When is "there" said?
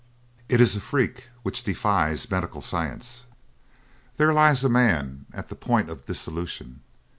4.17-4.33